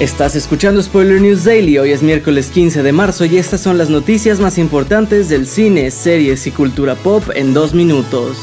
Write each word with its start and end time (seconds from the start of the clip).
Estás 0.00 0.34
escuchando 0.34 0.82
Spoiler 0.82 1.20
News 1.20 1.44
Daily, 1.44 1.78
hoy 1.78 1.92
es 1.92 2.02
miércoles 2.02 2.50
15 2.50 2.82
de 2.82 2.92
marzo 2.92 3.24
y 3.26 3.36
estas 3.36 3.60
son 3.60 3.76
las 3.76 3.90
noticias 3.90 4.40
más 4.40 4.56
importantes 4.56 5.28
del 5.28 5.46
cine, 5.46 5.90
series 5.90 6.46
y 6.46 6.50
cultura 6.50 6.94
pop 6.94 7.22
en 7.34 7.52
dos 7.52 7.74
minutos. 7.74 8.38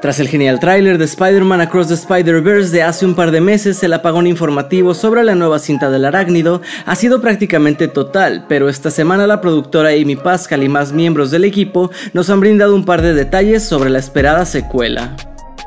Tras 0.00 0.18
el 0.18 0.28
genial 0.28 0.60
tráiler 0.60 0.96
de 0.96 1.04
Spider-Man 1.04 1.60
Across 1.60 1.88
the 1.88 1.94
Spider-Verse 1.94 2.70
de 2.72 2.82
hace 2.82 3.04
un 3.04 3.14
par 3.14 3.30
de 3.30 3.42
meses, 3.42 3.82
el 3.82 3.92
apagón 3.92 4.26
informativo 4.26 4.94
sobre 4.94 5.22
la 5.22 5.34
nueva 5.34 5.58
cinta 5.58 5.90
del 5.90 6.06
arácnido 6.06 6.62
ha 6.86 6.96
sido 6.96 7.20
prácticamente 7.20 7.86
total, 7.86 8.46
pero 8.48 8.70
esta 8.70 8.90
semana 8.90 9.26
la 9.26 9.42
productora 9.42 9.90
Amy 9.90 10.16
Pascal 10.16 10.64
y 10.64 10.70
más 10.70 10.92
miembros 10.92 11.30
del 11.30 11.44
equipo 11.44 11.90
nos 12.14 12.30
han 12.30 12.40
brindado 12.40 12.74
un 12.74 12.86
par 12.86 13.02
de 13.02 13.12
detalles 13.12 13.62
sobre 13.62 13.90
la 13.90 13.98
esperada 13.98 14.46
secuela. 14.46 15.16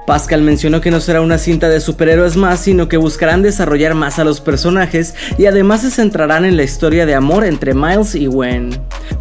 Pascal 0.06 0.42
mencionó 0.42 0.82
que 0.82 0.92
no 0.92 1.00
será 1.00 1.22
una 1.22 1.38
cinta 1.38 1.70
de 1.70 1.80
superhéroes 1.80 2.36
más, 2.36 2.60
sino 2.60 2.88
que 2.88 2.98
buscarán 2.98 3.42
desarrollar 3.42 3.94
más 3.96 4.20
a 4.20 4.24
los 4.24 4.42
personajes 4.42 5.16
y 5.38 5.46
además 5.46 5.82
se 5.82 5.92
centrarán 5.92 6.46
en 6.46 6.58
la 6.58 6.64
historia 6.64 7.06
de 7.06 7.16
amor 7.16 7.46
entre 7.46 7.74
Miles 7.74 8.16
y 8.16 8.26
Gwen. 8.26 8.72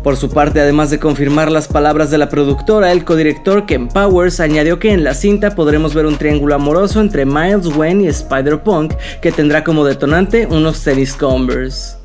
Por 0.02 0.16
su 0.16 0.30
parte, 0.30 0.60
además 0.60 0.90
de 0.90 0.98
confirmar 0.98 1.50
las 1.50 1.68
palabras 1.68 2.10
de 2.10 2.18
la 2.18 2.28
productora, 2.28 2.90
el 2.90 3.04
codirector 3.04 3.66
Ken 3.66 3.88
Powers 3.88 4.40
añadió 4.40 4.78
que 4.78 4.92
en 4.92 5.04
la 5.04 5.14
cinta 5.14 5.54
podremos 5.54 5.94
ver 5.94 6.06
un 6.06 6.16
triángulo 6.16 6.54
amoroso 6.56 7.00
entre 7.00 7.24
Miles, 7.24 7.68
Gwen 7.68 8.00
y 8.00 8.08
Spider-Punk 8.08 8.94
que 9.20 9.30
tendrá 9.30 9.62
como 9.62 9.84
detonante 9.84 10.46
unos 10.46 10.82
tenis 10.82 11.14
Converse. 11.14 12.01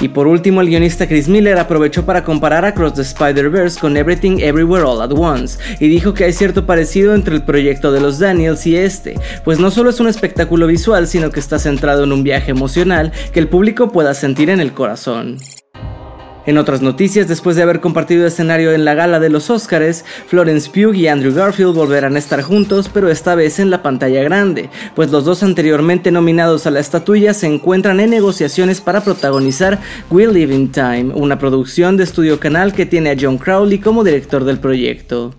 Y 0.00 0.08
por 0.08 0.28
último, 0.28 0.60
el 0.60 0.68
guionista 0.68 1.08
Chris 1.08 1.28
Miller 1.28 1.58
aprovechó 1.58 2.06
para 2.06 2.22
comparar 2.22 2.64
Across 2.64 2.94
the 2.94 3.02
Spider-Verse 3.02 3.80
con 3.80 3.96
Everything 3.96 4.38
Everywhere 4.38 4.84
All 4.84 5.02
at 5.02 5.12
Once 5.12 5.58
y 5.80 5.88
dijo 5.88 6.14
que 6.14 6.24
hay 6.24 6.32
cierto 6.32 6.66
parecido 6.66 7.14
entre 7.14 7.34
el 7.34 7.42
proyecto 7.42 7.90
de 7.90 8.00
los 8.00 8.18
Daniels 8.18 8.66
y 8.66 8.76
este, 8.76 9.18
pues 9.44 9.58
no 9.58 9.70
solo 9.70 9.90
es 9.90 9.98
un 9.98 10.08
espectáculo 10.08 10.66
visual, 10.66 11.08
sino 11.08 11.30
que 11.30 11.40
está 11.40 11.58
centrado 11.58 12.04
en 12.04 12.12
un 12.12 12.22
viaje 12.22 12.52
emocional 12.52 13.12
que 13.32 13.40
el 13.40 13.48
público 13.48 13.90
pueda 13.90 14.14
sentir 14.14 14.50
en 14.50 14.60
el 14.60 14.72
corazón. 14.72 15.38
En 16.48 16.56
otras 16.56 16.80
noticias, 16.80 17.28
después 17.28 17.56
de 17.56 17.62
haber 17.62 17.78
compartido 17.80 18.26
escenario 18.26 18.72
en 18.72 18.86
la 18.86 18.94
gala 18.94 19.20
de 19.20 19.28
los 19.28 19.50
Oscars, 19.50 20.02
Florence 20.28 20.70
Pugh 20.70 20.94
y 20.94 21.06
Andrew 21.06 21.34
Garfield 21.34 21.74
volverán 21.74 22.16
a 22.16 22.18
estar 22.18 22.40
juntos, 22.40 22.88
pero 22.90 23.10
esta 23.10 23.34
vez 23.34 23.58
en 23.58 23.68
la 23.68 23.82
pantalla 23.82 24.22
grande, 24.22 24.70
pues 24.94 25.10
los 25.10 25.26
dos 25.26 25.42
anteriormente 25.42 26.10
nominados 26.10 26.66
a 26.66 26.70
la 26.70 26.80
estatuilla 26.80 27.34
se 27.34 27.48
encuentran 27.48 28.00
en 28.00 28.08
negociaciones 28.08 28.80
para 28.80 29.04
protagonizar 29.04 29.78
We 30.10 30.26
Live 30.26 30.54
in 30.54 30.72
Time, 30.72 31.12
una 31.12 31.38
producción 31.38 31.98
de 31.98 32.04
Estudio 32.04 32.40
Canal 32.40 32.72
que 32.72 32.86
tiene 32.86 33.10
a 33.10 33.16
John 33.20 33.36
Crowley 33.36 33.78
como 33.78 34.02
director 34.02 34.44
del 34.44 34.58
proyecto. 34.58 35.34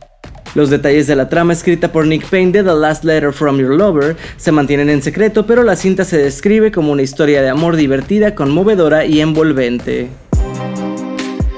Los 0.53 0.69
detalles 0.69 1.07
de 1.07 1.15
la 1.15 1.27
trama 1.27 1.53
escrita 1.53 1.91
por 1.91 2.05
Nick 2.05 2.30
Payne 2.30 2.52
de 2.52 2.61
The 2.63 2.75
Last 2.75 3.03
Letter 3.03 3.33
from 3.33 3.57
Your 3.57 3.73
Lover 3.73 4.15
se 4.37 4.52
mantienen 4.52 4.91
en 4.91 5.02
secreto, 5.02 5.47
pero 5.47 5.63
la 5.63 5.75
cinta 5.75 6.05
se 6.05 6.19
describe 6.19 6.71
como 6.71 6.91
una 6.91 7.02
historia 7.02 7.41
de 7.41 7.49
amor 7.49 7.77
divertida, 7.77 8.35
conmovedora 8.35 9.05
y 9.05 9.21
envolvente. 9.21 10.09